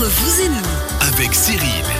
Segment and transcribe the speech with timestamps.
[0.00, 1.08] Vous et nous.
[1.08, 1.97] avec Cyril.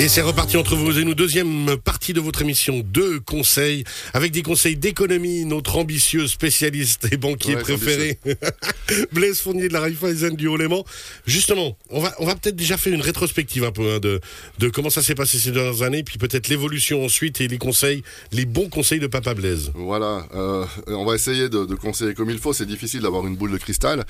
[0.00, 3.84] Et c'est reparti entre vous et nous, deuxième partie de votre émission, deux conseils,
[4.14, 8.18] avec des conseils d'économie, notre ambitieux spécialiste et banquier Ouais, préféré,
[9.12, 10.84] Blaise Fournier de la Raiffeisen du Haut-Léman.
[11.26, 14.22] Justement, on va, on va peut-être déjà faire une rétrospective un peu hein, de,
[14.58, 18.02] de comment ça s'est passé ces dernières années, puis peut-être l'évolution ensuite et les conseils,
[18.32, 19.70] les bons conseils de Papa Blaise.
[19.74, 22.54] Voilà, euh, on va essayer de, de conseiller comme il faut.
[22.54, 24.06] C'est difficile d'avoir une boule de cristal.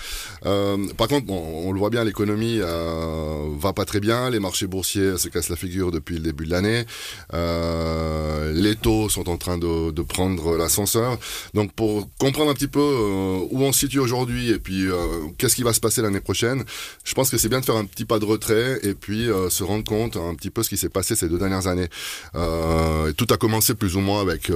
[0.47, 4.31] Euh, par contre, bon, on le voit bien, l'économie euh, va pas très bien.
[4.31, 6.85] Les marchés boursiers se cassent la figure depuis le début de l'année.
[7.33, 11.19] Euh, les taux sont en train de, prendre l'ascenseur.
[11.55, 14.97] Donc, pour comprendre un petit peu euh, où on se situe aujourd'hui et puis euh,
[15.39, 16.65] qu'est-ce qui va se passer l'année prochaine,
[17.05, 19.63] je pense que c'est bien de faire un petit pas de retrait et puis se
[19.63, 21.89] rendre compte un petit peu ce qui s'est passé ces deux dernières années.
[22.33, 24.51] Tout a commencé plus ou moins avec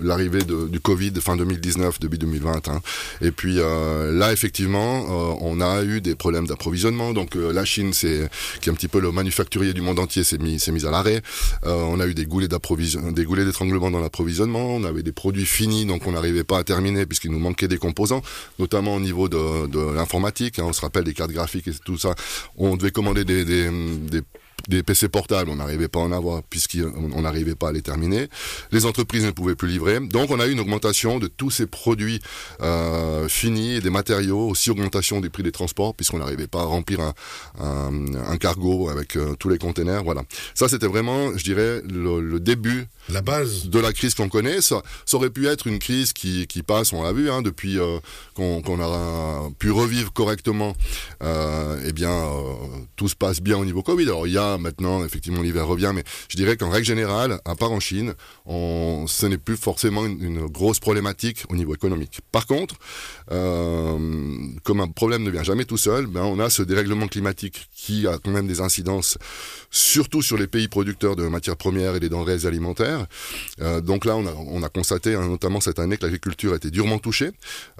[0.00, 2.68] l'arrivée du Covid fin 2019, début 2020.
[2.68, 2.80] hein.
[3.20, 7.12] Et puis là, effectivement, on a eu des problèmes d'approvisionnement.
[7.12, 8.28] Donc la Chine, c'est
[8.60, 10.90] qui est un petit peu le manufacturier du monde entier, s'est mis, s'est mis à
[10.90, 11.22] l'arrêt.
[11.64, 14.74] Euh, on a eu des goulets d'approvisionnement, des goulets d'étranglement dans l'approvisionnement.
[14.74, 17.78] On avait des produits finis, donc on n'arrivait pas à terminer puisqu'il nous manquait des
[17.78, 18.22] composants,
[18.58, 20.58] notamment au niveau de, l'informatique.
[20.58, 20.64] hein.
[20.66, 22.14] on se rappelle des cartes graphiques et tout ça.
[22.56, 24.22] On devait commander des
[24.68, 28.28] des PC portables, on n'arrivait pas à en avoir puisqu'on n'arrivait pas à les terminer.
[28.70, 30.00] Les entreprises ne pouvaient plus livrer.
[30.00, 32.20] Donc on a eu une augmentation de tous ces produits
[32.60, 37.00] euh, finis des matériaux, aussi augmentation des prix des transports puisqu'on n'arrivait pas à remplir
[37.00, 37.14] un,
[37.60, 40.04] un, un cargo avec euh, tous les containers.
[40.04, 40.22] Voilà.
[40.54, 43.66] Ça c'était vraiment, je dirais, le, le début La base.
[43.68, 44.60] de la crise qu'on connaît.
[44.60, 47.78] Ça, ça aurait pu être une crise qui, qui passe, on l'a vu, hein, depuis
[47.78, 47.98] euh,
[48.34, 50.74] qu'on a pu revivre correctement.
[51.84, 52.12] Eh bien,
[52.96, 54.04] tout se passe bien au niveau Covid.
[54.04, 57.54] Alors il y a maintenant, effectivement, l'hiver revient, mais je dirais qu'en règle générale, à
[57.54, 58.14] part en Chine,
[58.46, 62.20] ce n'est plus forcément une, grosse problématique au niveau économique.
[62.32, 62.76] Par contre,
[63.30, 63.98] euh,
[64.64, 68.06] comme un problème ne vient jamais tout seul, ben, on a ce dérèglement climatique qui
[68.06, 69.18] a quand même des incidences,
[69.70, 73.06] surtout sur les pays producteurs de matières premières et des denrées alimentaires.
[73.60, 76.56] Euh, donc là, on a, on a constaté, hein, notamment cette année, que l'agriculture a
[76.56, 77.30] été durement touchée,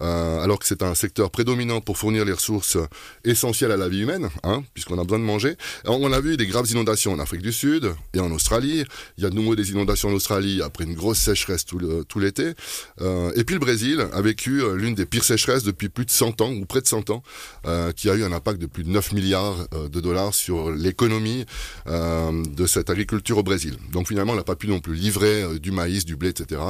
[0.00, 2.78] euh, alors que c'est un secteur prédominant pour fournir les ressources
[3.24, 5.56] essentielles à la vie humaine, hein, puisqu'on a besoin de manger.
[5.86, 8.84] On a vu des graves inondations en Afrique du Sud et en Australie.
[9.16, 12.52] Il y a de nouveau des inondations en Australie après une grosse sécheresse tout l'été.
[13.00, 16.10] Euh, et puis le Brésil a vécu euh, l'une des pires sécheresses depuis plus de
[16.10, 17.22] 100 ans, ou près de 100 ans,
[17.66, 21.46] euh, qui a eu un impact de plus de 9 milliards de dollars sur l'économie
[21.86, 23.78] de cette agriculture au Brésil.
[23.90, 26.60] Donc finalement, on n'a pas pu non plus livrer du maïs, du blé, etc.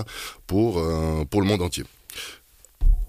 [0.47, 0.81] pour,
[1.29, 1.85] pour le monde entier.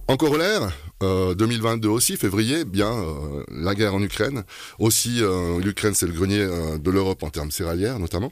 [0.10, 4.44] En corollaire, euh, 2022 aussi, février, bien euh, la guerre en Ukraine.
[4.78, 8.32] Aussi, euh, l'Ukraine, c'est le grenier euh, de l'Europe en termes céréalières, notamment.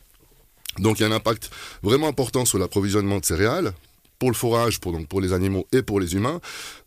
[0.80, 1.50] Donc, il y a un impact
[1.82, 3.72] vraiment important sur l'approvisionnement de céréales
[4.20, 6.42] pour le forage, pour les animaux et pour les humains.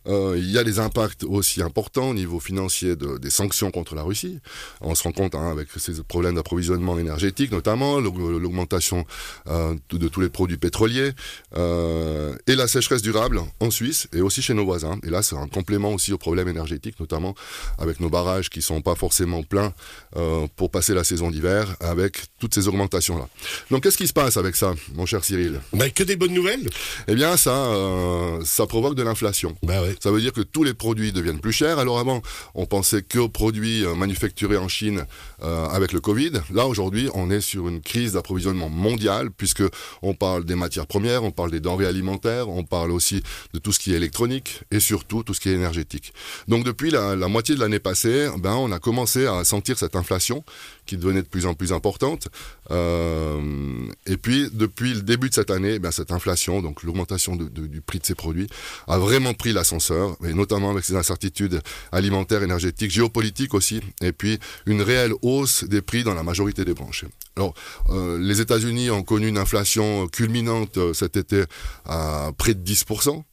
[0.07, 3.95] Euh, il y a des impacts aussi importants au niveau financier de, des sanctions contre
[3.95, 4.39] la Russie.
[4.81, 9.07] On se rend compte hein, avec ces problèmes d'approvisionnement énergétique, notamment l'aug- l'augmentation
[9.49, 11.13] euh, de, tous les produits pétroliers
[11.57, 14.99] euh, et la sécheresse durable en Suisse et aussi chez nos voisins.
[15.05, 17.35] Et là, c'est un complément aussi aux problèmes énergétiques, notamment
[17.79, 19.73] avec nos barrages qui sont pas forcément pleins
[20.17, 23.29] euh, pour passer la saison d'hiver, avec toutes ces augmentations-là.
[23.71, 25.61] Donc, qu'est-ce qui se passe avec ça, mon cher Cyril?
[25.73, 26.69] Bah, que des bonnes nouvelles
[27.09, 29.57] Eh bien, ça, euh, ça provoque de l'inflation.
[29.63, 29.94] Bah ouais.
[30.01, 31.79] Ça veut dire que tous les produits deviennent plus chers.
[31.79, 32.23] Alors avant,
[32.55, 35.07] on pensait qu'aux produits euh, manufacturés en Chine
[35.43, 36.33] euh, avec le Covid.
[36.53, 39.63] Là, aujourd'hui, on est sur une crise d'approvisionnement mondiale puisque
[40.03, 43.23] on parle des matières premières, on parle des denrées alimentaires, on parle aussi
[43.53, 46.13] de tout ce qui est électronique et surtout tout ce qui est énergétique.
[46.49, 49.97] Donc depuis la, la moitié de l'année passée, ben, on a commencé à sentir cette
[49.97, 50.45] inflation
[50.87, 52.29] qui devenait de plus en plus importante.
[52.71, 57.81] Euh, et puis, depuis le début de cette année, ben, cette inflation, donc l'augmentation du
[57.81, 58.47] prix de ces produits,
[58.87, 61.61] a vraiment pris l'ascenseur, et notamment avec ces incertitudes
[61.93, 66.75] alimentaires, énergétiques, géopolitiques aussi, et puis une réelle hausse des prix dans la majorité des
[66.75, 67.05] branches.
[67.37, 67.55] Alors,
[67.91, 71.45] euh, les États-Unis ont connu une inflation culminante euh, cet été
[71.85, 73.25] à près de 10%.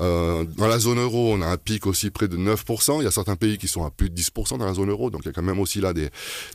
[0.00, 3.00] Euh, dans la zone euro, on a un pic aussi près de 9%.
[3.00, 5.10] Il y a certains pays qui sont à plus de 10% dans la zone euro,
[5.10, 6.08] donc il y a quand même aussi là des,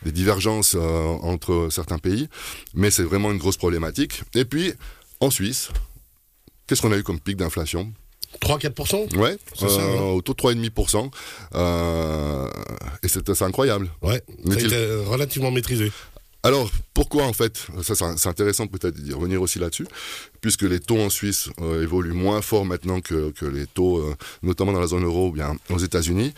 [0.04, 2.28] des divergences euh, entre certains pays.
[2.74, 4.22] Mais c'est vraiment une grosse problématique.
[4.36, 4.74] Et puis,
[5.20, 5.70] en Suisse,
[6.68, 7.92] qu'est-ce qu'on a eu comme pic d'inflation?
[8.42, 11.12] 3-4% Ouais, C'est ça, euh, hein autour de 3,5%.
[11.54, 12.50] Euh,
[13.04, 13.90] et c'est incroyable.
[14.02, 15.92] Ouais, ça a N'est-il- été relativement maîtrisé.
[16.46, 19.88] Alors, pourquoi en fait Ça, c'est intéressant peut-être d'y revenir aussi là-dessus,
[20.42, 24.14] puisque les taux en Suisse euh, évoluent moins fort maintenant que, que les taux, euh,
[24.42, 26.34] notamment dans la zone euro ou bien aux États-Unis.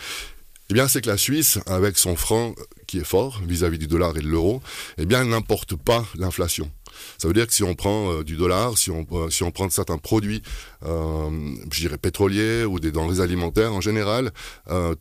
[0.70, 3.88] Eh bien, c'est que la Suisse, avec son franc euh, qui est fort vis-à-vis du
[3.88, 4.62] dollar et de l'euro,
[4.96, 6.70] eh bien, n'importe pas l'inflation.
[7.18, 9.98] Ça veut dire que si on prend du dollar, si on, si on prend certains
[9.98, 10.42] produits,
[11.66, 14.32] dirais pétroliers ou des denrées alimentaires en général,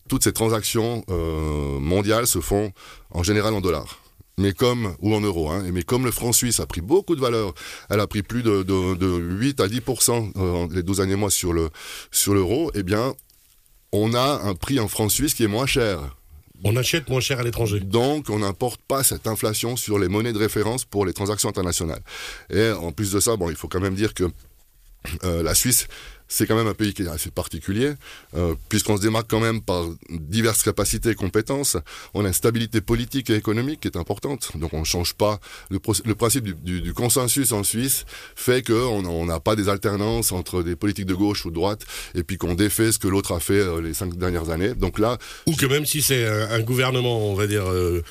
[0.09, 1.05] toutes ces transactions
[1.79, 2.73] mondiales se font
[3.11, 4.04] en général en dollars
[4.37, 7.21] mais comme ou en euros, hein, mais comme le franc suisse a pris beaucoup de
[7.21, 7.53] valeur,
[7.89, 11.31] elle a pris plus de, de, de 8 à 10 euh, les 12 années mois
[11.31, 11.69] sur le
[12.11, 13.13] sur l'euro, eh bien,
[13.91, 15.99] on a un prix en franc suisse qui est moins cher.
[16.63, 17.79] On achète moins cher à l'étranger.
[17.79, 22.01] Donc, on n'importe pas cette inflation sur les monnaies de référence pour les transactions internationales.
[22.49, 24.23] Et en plus de ça, bon, il faut quand même dire que
[25.23, 25.87] euh, la Suisse
[26.27, 27.93] c'est quand même un pays qui est assez particulier,
[28.35, 31.77] euh, puisqu'on se démarque quand même par diverses capacités et compétences.
[32.13, 35.39] On a une stabilité politique et économique qui est importante, donc on ne change pas.
[35.69, 38.05] Le, principe du, consensus en Suisse
[38.35, 41.85] fait qu'on n'a pas des alternances entre des politiques de gauche ou de droite,
[42.15, 44.73] et puis qu'on défait ce que l'autre a fait euh, les cinq dernières années.
[44.73, 45.17] Donc là,
[45.47, 48.01] ou que même si c'est un, gouvernement, on va dire euh,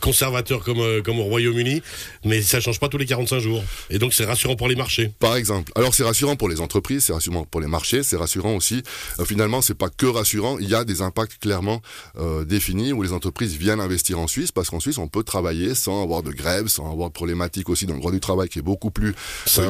[0.00, 1.82] conservateur comme, euh, comme au Royaume-Uni,
[2.24, 3.62] mais ça change pas tous les 45 jours.
[3.90, 5.10] Et donc c'est rassurant pour les marchés.
[5.18, 5.72] Par exemple.
[5.76, 8.82] Alors c'est rassurant pour les entreprises, c'est rassurant pour les marchés, c'est rassurant aussi.
[9.18, 11.80] Euh, finalement, c'est pas que rassurant, il y a des impacts clairement
[12.18, 15.74] euh, définis où les entreprises viennent investir en Suisse parce qu'en Suisse on peut travailler
[15.74, 18.58] sans avoir de grève, sans avoir de problématiques aussi dans le droit du travail qui
[18.58, 19.14] est beaucoup plus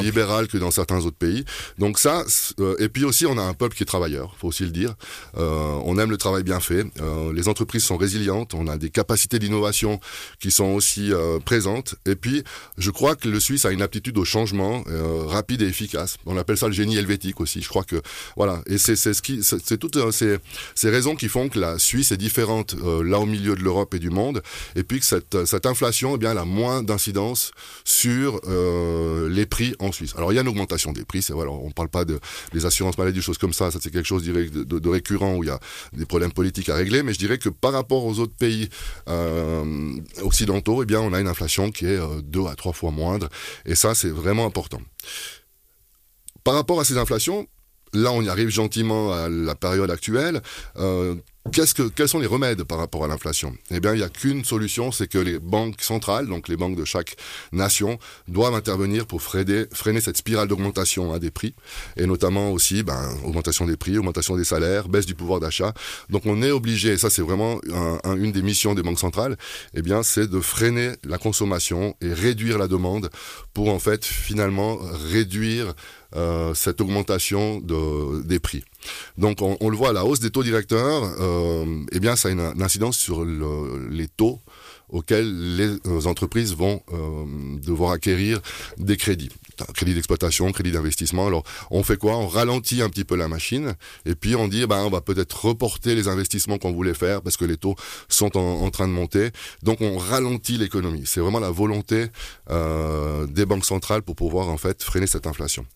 [0.01, 1.45] libéral que dans certains autres pays.
[1.79, 2.25] Donc ça,
[2.79, 4.95] et puis aussi on a un peuple qui est travailleur, faut aussi le dire.
[5.37, 6.85] on aime le travail bien fait.
[7.35, 10.01] les entreprises sont résilientes, on a des capacités d'innovation
[10.41, 11.95] qui sont aussi euh, présentes.
[12.07, 12.45] Et puis,
[12.79, 16.17] je crois que le Suisse a une aptitude au changement euh, rapide et efficace.
[16.27, 17.63] On appelle ça le génie helvétique aussi.
[17.63, 18.01] Je crois que
[18.37, 18.63] voilà.
[18.67, 22.17] Et c'est ce qui, c'est toutes euh, ces, raisons qui font que la Suisse est
[22.17, 24.43] différente là au milieu de l'Europe et du monde.
[24.77, 27.53] Et puis que cette, cette inflation, eh bien, elle a moins d'incidence
[27.85, 28.41] sur
[29.29, 30.15] les prix en Suisse.
[30.17, 31.23] Alors il y a une augmentation des prix.
[31.23, 32.21] C'est voilà, on parle pas de
[32.53, 33.71] des assurances maladie, des choses comme ça.
[33.71, 35.59] Ça c'est quelque chose de, récurrent où il y a
[35.93, 37.03] des problèmes politiques à régler.
[37.03, 38.69] Mais je dirais que par rapport aux autres pays
[39.09, 42.91] euh, occidentaux, eh bien, on a une inflation qui est euh, deux à trois fois
[42.91, 43.29] moindre.
[43.65, 44.81] Et ça, c'est vraiment important.
[46.43, 47.47] Par rapport à ces inflations,
[47.93, 50.43] là, on y arrive gentiment à la période actuelle.
[50.77, 51.15] Euh,
[51.53, 53.55] Quels sont les remèdes par rapport à l'inflation?
[53.71, 56.75] Eh bien, il n'y a qu'une solution, c'est que les banques centrales, donc les banques
[56.75, 57.17] de chaque
[57.53, 57.99] nation,
[58.29, 61.55] doivent intervenir pour freiner, freiner cette spirale d'augmentation hein, des prix,
[61.99, 65.75] et notamment aussi ben, augmentation des prix, augmentation des salaires, baisse du pouvoir d'achat.
[66.09, 67.61] Donc, on est obligé, et ça c'est vraiment
[68.17, 69.37] une des missions des banques centrales,
[69.75, 73.11] eh bien, c'est de freiner la consommation et réduire la demande
[73.53, 74.79] pour en fait finalement
[75.11, 75.75] réduire
[76.17, 78.65] euh, cette augmentation de, des prix.
[79.19, 82.33] Donc on, on, le voit, la hausse des taux directeurs, euh, eh bien ça a
[82.33, 84.41] une, incidence sur le, les taux
[84.89, 87.25] auxquels les euh, entreprises vont euh,
[87.59, 88.41] devoir acquérir
[88.79, 89.31] des crédits
[89.75, 91.27] crédit d'exploitation, crédit d'investissement.
[91.27, 92.17] Alors, on fait quoi?
[92.17, 95.45] On ralentit un petit peu la machine et puis on dit, ben, on va peut-être
[95.45, 97.77] reporter les investissements qu'on voulait faire parce que les taux
[98.09, 99.31] sont en, train de monter.
[99.63, 101.05] Donc, on ralentit l'économie.
[101.07, 102.07] C'est vraiment la volonté
[102.51, 105.67] euh, des banques centrales pour pouvoir en fait freiner cette inflation.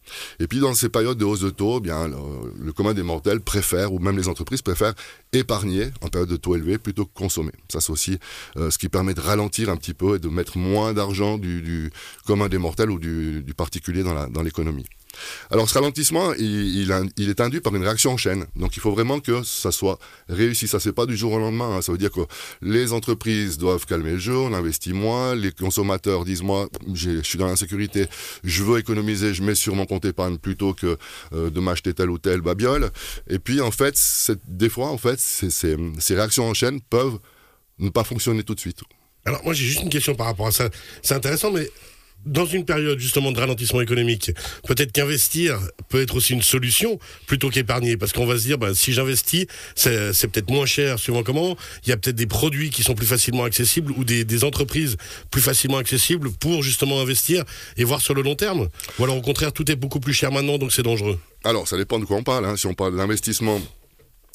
[0.40, 3.92] Et puis, dans ces périodes de hausse de taux, bien, le, commun des mortels préfère
[3.92, 4.94] ou même les entreprises préfèrent
[5.32, 7.52] épargner en période de taux élevés plutôt que consommer.
[7.72, 8.18] Ça, c'est aussi
[8.56, 11.90] ce qui permet de ralentir un petit peu et de mettre moins d'argent du,
[12.26, 14.86] commun des mortels ou du, du particulier dans l'économie.
[15.50, 18.46] alors ce ralentissement, il, il, est induit par une réaction en chaîne.
[18.56, 19.98] Donc il faut vraiment que ça soit
[20.28, 20.68] réussi.
[20.68, 21.76] Ça c'est pas du jour au lendemain.
[21.76, 21.82] Hein.
[21.82, 22.20] Ça veut dire que
[22.62, 27.38] les entreprises doivent calmer le jeu, on investit moins, les consommateurs disent moi je suis
[27.38, 28.06] dans l'insécurité,
[28.44, 30.98] je veux économiser, je mets sur mon compte épargne plutôt que
[31.32, 32.90] euh, de m'acheter telle ou telle babiole.
[33.28, 33.96] Et puis en fait,
[34.46, 37.18] des fois en fait, ces réactions en chaîne peuvent
[37.78, 38.80] ne pas fonctionner tout de suite.
[39.24, 40.68] Alors moi j'ai juste une question par rapport à ça.
[41.02, 41.70] C'est intéressant, mais
[42.26, 44.32] dans une période justement de ralentissement économique,
[44.66, 45.58] peut-être qu'investir
[45.88, 49.46] peut être aussi une solution plutôt qu'épargner, parce qu'on va se dire, bah, si j'investis,
[49.74, 51.56] c'est peut-être moins cher, suivant comment.
[51.84, 54.96] Il y a peut-être des produits qui sont plus facilement accessibles ou des, des, entreprises
[55.30, 57.44] plus facilement accessibles pour justement investir
[57.76, 58.68] et voir sur le long terme.
[58.98, 61.18] Ou alors au contraire, tout est beaucoup plus cher maintenant, donc c'est dangereux.
[61.44, 62.46] Alors ça dépend de quoi on parle.
[62.46, 62.56] Hein.
[62.56, 63.60] Si on parle d'investissement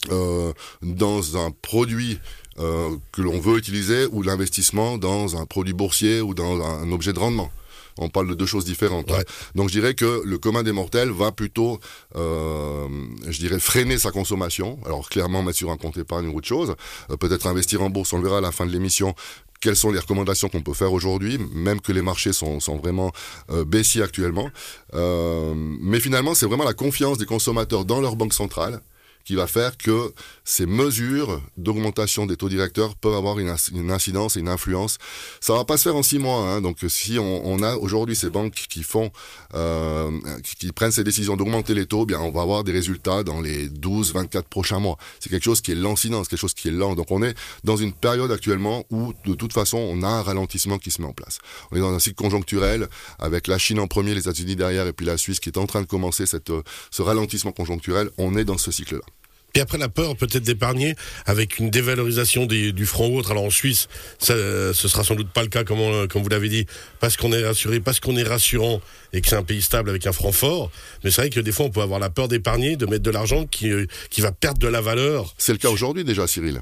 [0.09, 2.19] dans un produit
[2.59, 7.11] euh, que l'on veut utiliser ou l'investissement dans un produit boursier ou dans un objet
[7.11, 7.51] de rendement
[7.99, 9.11] on parle de deux choses différentes.
[9.11, 9.21] Hein.
[9.53, 11.79] Donc je dirais que le commun des mortels va plutôt,
[12.15, 12.87] euh,
[13.27, 14.79] je dirais, freiner sa consommation.
[14.85, 16.75] Alors clairement mettre sur un compte épargne ou autre chose.
[17.11, 19.13] Euh, peut-être investir en bourse, on le verra à la fin de l'émission
[19.61, 23.11] quelles sont les recommandations qu'on peut faire aujourd'hui, même que les marchés sont, sont vraiment
[23.51, 24.49] euh, baissiers actuellement.
[24.91, 28.81] mais finalement, c'est vraiment la confiance des consommateurs dans leur banque centrale
[29.25, 30.13] qui va faire que
[30.43, 33.49] ces mesures d'augmentation des taux directeurs peuvent avoir une,
[33.89, 34.97] incidence et une influence.
[35.39, 36.49] Ça va pas se faire en six mois.
[36.49, 36.61] Hein.
[36.61, 39.11] donc si on, a aujourd'hui ces banques qui font,
[39.53, 40.11] euh,
[40.59, 43.69] qui, prennent ces décisions d'augmenter les taux, bien on va avoir des résultats dans les
[43.69, 44.97] 12, 24 prochains mois.
[45.19, 46.95] C'est quelque chose qui est lancinant, c'est quelque chose qui est lent.
[46.95, 50.77] Donc on est dans une période actuellement où de toute façon on a un ralentissement
[50.77, 51.39] qui se met en place.
[51.71, 52.87] On est dans un cycle conjoncturel
[53.19, 55.67] avec la Chine en premier, les États-Unis derrière et puis la Suisse qui est en
[55.67, 56.51] train de commencer cette,
[56.91, 58.09] ce ralentissement conjoncturel.
[58.17, 59.12] On est dans ce cycle-là.
[59.55, 60.95] Et après la peur peut-être d'épargner
[61.25, 63.31] avec une dévalorisation du franc ou autre.
[63.31, 64.33] Alors en Suisse, ça,
[64.73, 66.65] ce sera sans doute pas le cas comme, comme vous l'avez dit,
[66.99, 68.81] parce qu'on est rassuré, parce qu'on est rassurant
[69.13, 70.71] et que c'est un pays stable avec un franc fort.
[71.03, 73.11] Mais c'est vrai que des fois on peut avoir la peur d'épargner, de mettre de
[73.11, 75.33] l'argent qui, euh, qui va perdre de la valeur.
[75.37, 76.59] C'est le cas aujourd'hui déjà, Cyril.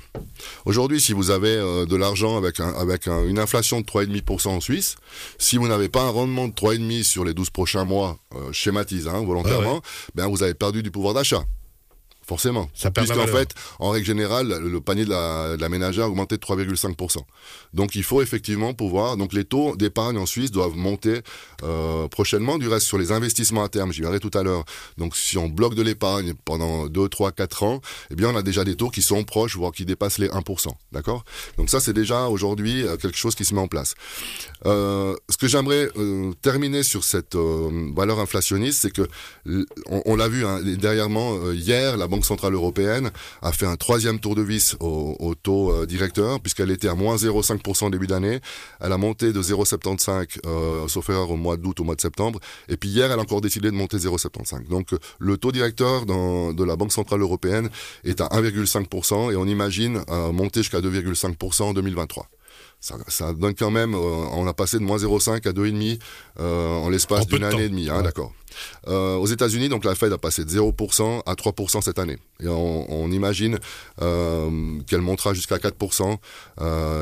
[0.65, 4.59] Aujourd'hui, si vous avez euh, de l'argent avec, un, avec une inflation de 3,5% en
[4.59, 4.97] Suisse,
[5.37, 9.07] si vous n'avez pas un rendement de 3,5% sur les 12 prochains mois, euh, schématise
[9.07, 9.81] hein, volontairement,
[10.15, 11.43] ben vous avez perdu du pouvoir d'achat.
[12.31, 12.69] Forcément.
[12.73, 16.37] Ça Puisqu'en fait, en règle générale, le panier de la, de la ménagère a augmenté
[16.37, 17.17] de 3,5%.
[17.73, 19.17] Donc il faut effectivement pouvoir.
[19.17, 21.23] Donc les taux d'épargne en Suisse doivent monter
[21.63, 22.57] euh, prochainement.
[22.57, 24.63] Du reste, sur les investissements à terme, j'y viendrai tout à l'heure.
[24.97, 28.43] Donc si on bloque de l'épargne pendant 2, 3, 4 ans, eh bien on a
[28.43, 30.67] déjà des taux qui sont proches, voire qui dépassent les 1%.
[30.93, 31.25] D'accord?
[31.57, 33.95] Donc ça, c'est déjà aujourd'hui euh, quelque chose qui se met en place.
[34.65, 39.05] Euh, ce que j'aimerais euh, terminer sur cette valeur inflationniste, c'est que
[39.87, 43.11] on, on l'a vu hein, derrièrement hier, la Banque centrale européenne
[43.41, 47.15] a fait un troisième tour de vis au, taux euh, directeur, puisqu'elle était à moins
[47.15, 48.39] 0,5% au début d'année.
[48.79, 52.39] Elle a monté de 0,75, euh, sauf au mois d'août, au mois de septembre.
[52.69, 54.67] Et puis hier, elle a encore décidé de monter 0,75.
[54.67, 57.69] Donc le taux directeur de la Banque centrale européenne
[58.03, 62.27] est à 1,5% et on imagine euh, monter jusqu'à 2,5% en 2023
[62.81, 65.99] ça, donne quand même, euh, on a passé de moins 0,5 à 2,5
[66.39, 68.33] euh, en l'espace d'une année et demie, hein, d'accord.
[68.87, 72.17] Euh, aux États-Unis, donc la Fed a passé de 0% à 3% cette année.
[72.41, 73.59] Et on, imagine
[74.01, 76.17] euh, qu'elle montera jusqu'à 4%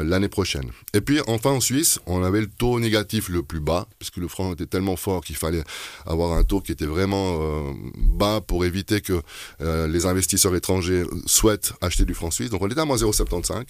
[0.03, 0.70] l'année prochaine.
[0.94, 4.27] Et puis enfin en Suisse, on avait le taux négatif le plus bas, puisque le
[4.27, 5.63] franc était tellement fort qu'il fallait
[6.06, 9.22] avoir un taux qui était vraiment bas pour éviter que
[9.60, 12.50] les investisseurs étrangers souhaitent acheter du franc suisse.
[12.50, 13.63] Donc on était à moins 0,75.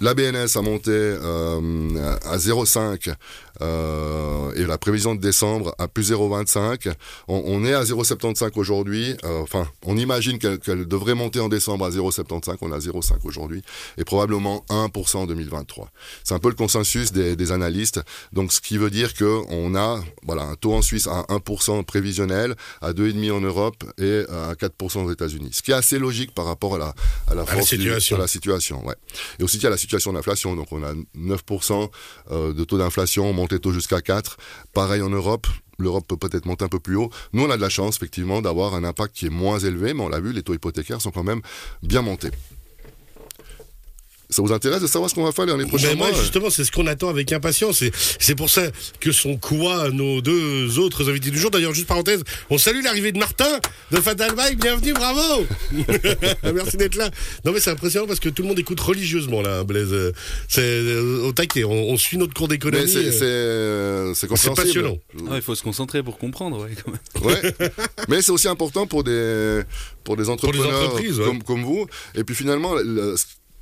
[0.00, 3.14] La BNS a monté euh, à 0,5 euh,
[3.60, 6.92] et la prévision de décembre à plus 0,25.
[7.28, 9.16] On, est à 0,75 aujourd'hui.
[9.24, 12.56] Euh, enfin, on imagine qu'elle devrait monter en décembre à 0,75.
[12.60, 13.62] On est à 0,5 aujourd'hui
[13.96, 15.90] et probablement 1% en 2023.
[16.24, 18.00] C'est un peu le consensus des, analystes.
[18.32, 21.82] Donc, ce qui veut dire que on a voilà un taux en Suisse à 1%
[21.84, 25.50] prévisionnel, à 2,5 en Europe et à 4% aux États-Unis.
[25.52, 26.94] Ce qui est assez logique par rapport à la
[27.28, 28.18] à la, situation.
[28.18, 28.86] la situation.
[28.86, 28.94] Ouais.
[29.38, 30.54] Et aussi à la situation d'inflation.
[30.56, 31.90] Donc on a 9%
[32.30, 34.36] euh, de taux d'inflation, on monte les taux jusqu'à 4.
[34.74, 35.46] Pareil en Europe,
[35.78, 37.10] l'Europe peut peut-être monter un peu plus haut.
[37.32, 40.02] Nous, on a de la chance, effectivement, d'avoir un impact qui est moins élevé, mais
[40.02, 41.40] on l'a vu, les taux hypothécaires sont quand même
[41.82, 42.30] bien montés.
[44.30, 46.70] Ça vous intéresse de savoir ce qu'on va faire les prochains mois justement, c'est ce
[46.70, 47.82] qu'on attend avec impatience.
[48.18, 48.62] C'est pour ça
[49.00, 51.50] que sont quoi nos deux autres invités du jour.
[51.50, 53.58] D'ailleurs, juste parenthèse, on salue l'arrivée de Martin
[53.90, 54.60] de Fatal Bike.
[54.60, 55.46] Bienvenue, bravo
[56.54, 57.10] Merci d'être là.
[57.46, 60.12] Non, mais c'est impressionnant parce que tout le monde écoute religieusement, là, Blaise.
[60.46, 61.64] C'est euh, au taquet.
[61.64, 62.92] On, suit notre cours d'économie.
[62.96, 64.12] Euh.
[64.14, 64.98] C'est passionnant.
[65.30, 67.40] Ah, il faut se concentrer pour comprendre, ouais, quand même.
[67.40, 67.70] Ouais.
[68.08, 69.62] mais c'est aussi important pour des,
[70.04, 70.94] pour des entrepreneurs
[71.24, 71.86] comme, comme, vous.
[72.14, 73.14] Et puis finalement, le,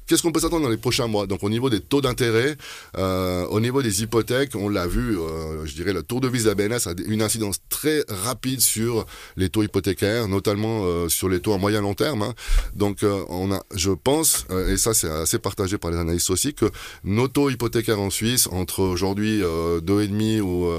[0.06, 1.26] Qu'est-ce qu'on peut s'attendre dans les prochains mois?
[1.26, 2.56] Donc au niveau des taux d'intérêt,
[2.96, 6.46] euh, au niveau des hypothèques, on l'a vu, euh, je dirais le tour de vis
[6.46, 9.04] ABNS a une incidence très rapide sur
[9.36, 12.22] les taux hypothécaires, notamment euh, sur les taux à moyen long terme.
[12.22, 12.34] Hein.
[12.74, 16.66] Donc on a, je pense, et ça c'est assez partagé par les analystes aussi, que
[17.02, 20.70] nos taux hypothécaires en Suisse, entre aujourd'hui 2,5 ou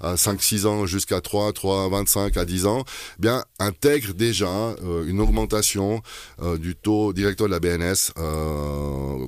[0.00, 2.84] à 5-6 ans jusqu'à 3, 3, 25 à 10 ans,
[3.18, 4.74] eh bien intègrent déjà
[5.06, 6.02] une augmentation
[6.58, 8.12] du taux directeur de la BNS.
[8.18, 8.61] Euh,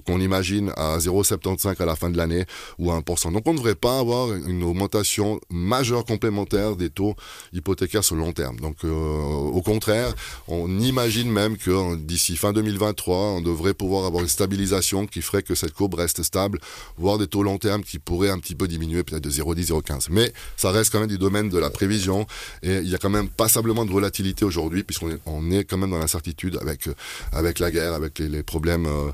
[0.04, 2.44] qu'on imagine à 0,75 à la fin de l'année
[2.78, 3.32] ou à 1%.
[3.32, 7.14] Donc on ne devrait pas avoir une augmentation majeure complémentaire des taux
[7.52, 8.58] hypothécaires sur le long terme.
[8.60, 10.12] Donc euh, au contraire,
[10.48, 15.42] on imagine même que d'ici fin 2023, on devrait pouvoir avoir une stabilisation qui ferait
[15.42, 16.58] que cette courbe reste stable,
[16.96, 20.06] voire des taux long terme qui pourraient un petit peu diminuer, peut-être de 0,10, 0,15.
[20.10, 22.26] Mais ça reste quand même du domaine de la prévision
[22.62, 25.10] et il y a quand même passablement de volatilité aujourd'hui puisqu'on
[25.50, 26.88] est, quand même dans l'incertitude avec,
[27.32, 29.12] avec la guerre, avec les, problèmes euh, euh,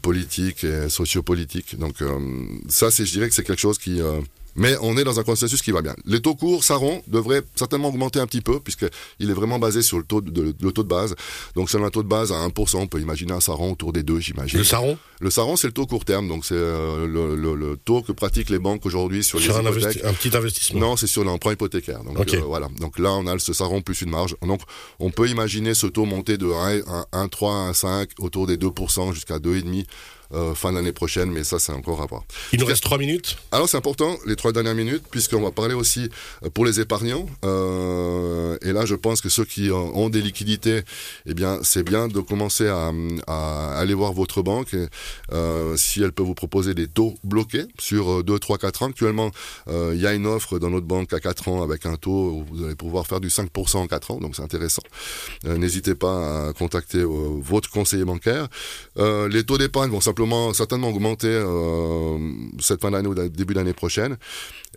[0.00, 1.78] politique et sociopolitique.
[1.78, 2.18] Donc euh,
[2.68, 4.20] ça, c'est, je dirais que c'est quelque chose qui, euh,
[4.54, 5.94] Mais on est dans un consensus qui va bien.
[6.04, 9.98] Les taux courts, Saron, devraient certainement augmenter un petit peu, puisqu'il est vraiment basé sur
[9.98, 11.14] le taux de, le taux de base.
[11.54, 14.02] Donc, c'est un taux de base à 1%, on peut imaginer un Saron autour des
[14.02, 14.58] 2, j'imagine.
[14.58, 14.98] Le Saron?
[15.20, 18.12] Le Saron, c'est le taux court terme, donc c'est euh, le, le, le, taux que
[18.12, 20.04] pratiquent les banques aujourd'hui sur, sur les un, hypothèques.
[20.04, 22.02] un, petit investissement Non, c'est sur l'emprunt hypothécaire.
[22.04, 22.38] Donc, okay.
[22.38, 22.68] euh, voilà.
[22.80, 24.36] Donc là, on a ce Saron plus une marge.
[24.42, 24.62] Donc,
[24.98, 29.84] on peut imaginer ce taux monter de 1,3 à 1,5 autour des 2% jusqu'à 2,5
[30.34, 32.24] euh, fin d'année prochaine, mais ça, c'est encore à voir.
[32.52, 33.36] Il nous reste trois minutes.
[33.50, 36.08] Alors, c'est important, les trois dernières minutes, puisqu'on va parler aussi
[36.54, 37.26] pour les épargnants.
[37.44, 40.82] Euh, et là, je pense que ceux qui ont des liquidités,
[41.26, 42.92] eh bien, c'est bien de commencer à,
[43.26, 44.74] à, aller voir votre banque
[45.32, 48.86] euh, si elle peut vous proposer des taux bloqués sur 2, 3, 4 ans.
[48.86, 49.30] Actuellement,
[49.68, 52.44] il y a une offre dans notre banque à 4 ans avec un taux où
[52.50, 54.82] vous allez pouvoir faire du 5% en 4 ans, donc c'est intéressant.
[55.44, 58.48] N'hésitez pas à contacter votre conseiller bancaire.
[58.96, 60.21] les taux d'épargne vont simplement
[60.52, 62.18] certainement augmenter euh,
[62.60, 64.16] cette fin d'année ou début d'année prochaine.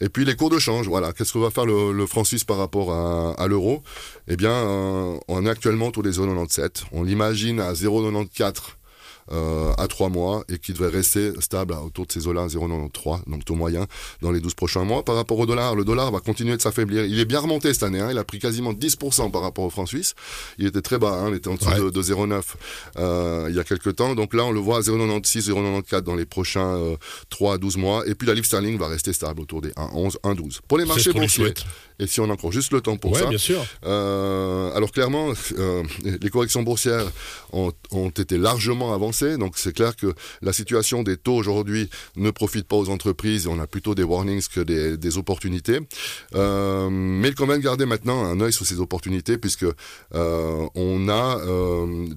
[0.01, 1.13] Et puis les cours de change, voilà.
[1.13, 3.81] Qu'est-ce que va faire le, franc suisse par rapport à, à l'euro?
[4.27, 6.85] Eh bien, euh, on est actuellement autour des 0,97.
[6.91, 8.75] On l'imagine à 0,94
[9.31, 13.43] euh, à 3 mois et qui devrait rester stable autour de ces eaux-là, 0,93, donc
[13.45, 13.87] taux moyen,
[14.21, 15.03] dans les 12 prochains mois.
[15.03, 17.05] Par rapport au dollar, le dollar va continuer de s'affaiblir.
[17.05, 19.69] Il est bien remonté cette année, hein, il a pris quasiment 10% par rapport au
[19.69, 20.13] franc suisse.
[20.57, 21.79] Il était très bas, hein, il était en dessous Ouais.
[21.79, 22.41] de, de 0,9
[22.97, 24.13] euh, il y a quelques temps.
[24.15, 26.95] Donc là, on le voit à 0,96, 0,94 dans les prochains euh,
[27.29, 28.07] 3 à 12 mois.
[28.07, 30.59] Et puis la livre sterling va rester stable autour des 1,11, 1,12.
[30.67, 31.53] Pour les marchés boursiers.
[31.99, 33.63] Et si on a encore juste le temps pour Ouais, ça, bien sûr.
[33.85, 37.05] euh, alors clairement, euh, les corrections boursières
[37.53, 42.31] ont, ont été largement avancées, donc c'est clair que la situation des taux aujourd'hui ne
[42.31, 45.79] profite pas aux entreprises, et on a plutôt des warnings que des, des opportunités.
[46.35, 49.65] Euh, mais il convient de garder maintenant un œil sur ces opportunités, puisque
[50.13, 51.39] euh, on a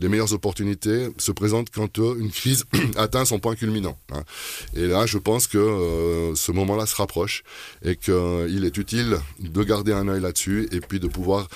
[0.01, 2.65] les meilleures opportunités se présentent quand une crise
[2.97, 3.99] atteint son point culminant.
[4.13, 4.23] hein.
[4.75, 7.43] Et là, je pense que ce moment-là se rapproche
[7.85, 11.49] et qu'il est utile de garder un œil là-dessus et puis de pouvoir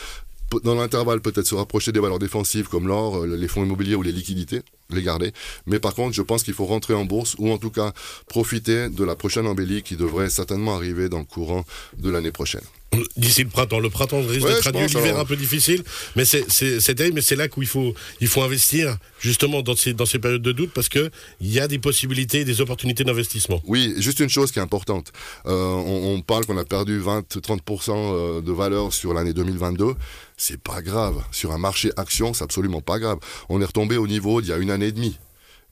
[0.61, 4.03] dans l'intervalle peut-être se rapprocher des valeurs défensives comme l'or, euh, les fonds immobiliers ou
[4.03, 4.63] les liquidités,
[4.95, 5.33] les garder.
[5.67, 7.93] Mais par contre, je pense qu'il faut rentrer en bourse ou en tout cas
[8.29, 11.65] profiter de la prochaine embellie qui devrait certainement arriver dans le courant
[11.99, 12.63] de l'année prochaine.
[13.17, 13.79] D'ici le printemps.
[13.81, 15.83] Le printemps risque Ouais, traduire pense, l'hiver un peu difficile,
[16.15, 19.63] mais c'est c'est- c'est terrible, mais c'est là où il faut, il faut investir justement
[19.63, 22.61] dans ces, dans ces périodes de doute parce que il y a des possibilités, des
[22.61, 23.63] opportunités d'investissement.
[23.67, 25.11] Oui, juste une chose qui est importante.
[25.47, 29.95] Euh, on, on parle qu'on a perdu 20-30% euh, de valeur sur l'année 2022.
[30.45, 31.23] C'est pas grave.
[31.31, 33.21] Sur un marché action, c'est absolument pas grave.
[33.49, 35.17] On est retombé au niveau d'il y a une année et demie.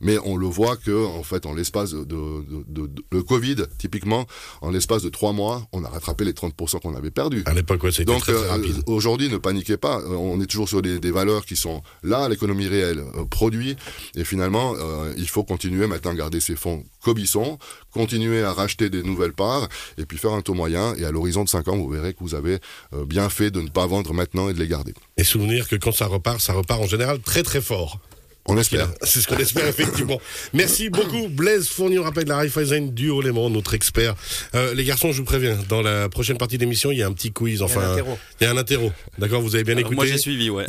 [0.00, 3.56] Mais on le voit que, en fait, en l'espace de, de, de- de- le Covid,
[3.78, 4.26] typiquement,
[4.62, 7.42] en l'espace de trois mois, on a rattrapé les 30% qu'on avait perdus.
[7.46, 8.82] À l'époque, ouais, c'était Donc très, très euh, rapide.
[8.86, 10.00] aujourd'hui, ne paniquez pas.
[10.00, 13.76] Euh, On est toujours sur des, des valeurs qui sont là, l'économie réelle euh, produit.
[14.16, 17.58] Et finalement, euh, il faut continuer maintenant à garder ces fonds comme ils sont,
[17.92, 20.94] continuer à racheter des nouvelles parts, et puis faire un taux moyen.
[20.96, 22.58] Et à l'horizon de 5 ans, vous verrez que vous avez
[23.06, 24.92] bien fait de ne pas vendre maintenant et de les garder.
[25.16, 27.98] Et souvenir que quand ça repart, ça repart en général très très fort.
[28.46, 28.88] On espère.
[29.02, 30.20] C'est ce qu'on espère effectivement.
[30.54, 34.14] Merci beaucoup Blaise Fournier, on rappelle la Raiffeisen du Haut-Léman, notre expert.
[34.54, 37.12] Euh, les garçons, je vous préviens, dans la prochaine partie d'émission, il y a un
[37.12, 38.18] petit quiz, enfin, un interro.
[38.40, 38.92] il y a un interro.
[39.18, 39.96] D'accord, vous avez bien Alors, écouté.
[39.96, 40.66] moi j'ai suivi, ouais.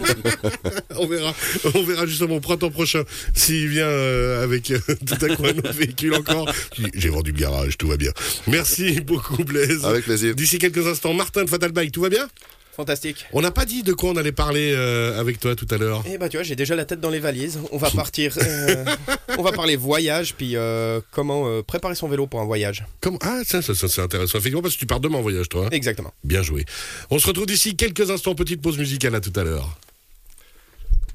[0.96, 1.34] on verra,
[1.74, 3.02] on verra justement au printemps prochain
[3.34, 6.52] s'il vient euh, avec euh, tout à coup un autre véhicule encore.
[6.94, 8.12] J'ai vendu le garage, tout va bien.
[8.46, 9.84] Merci beaucoup Blaise.
[9.84, 10.34] Avec plaisir.
[10.34, 12.28] D'ici quelques instants, Martin de Fatal Bike, tout va bien?
[12.74, 13.26] Fantastique.
[13.32, 16.02] On n'a pas dit de quoi on allait parler euh, avec toi tout à l'heure.
[16.08, 17.60] Eh bah tu vois, j'ai déjà la tête dans les valises.
[17.70, 18.34] On va partir.
[18.42, 18.84] euh,
[19.36, 22.84] on va parler voyage, puis euh, comment préparer son vélo pour un voyage.
[23.20, 24.38] Ah, ça, ça, ça, c'est intéressant.
[24.38, 25.66] Effectivement, parce que tu pars demain en voyage, toi.
[25.66, 26.12] hein Exactement.
[26.24, 26.64] Bien joué.
[27.10, 28.34] On se retrouve d'ici quelques instants.
[28.34, 29.14] Petite pause musicale.
[29.14, 29.76] À tout à l'heure.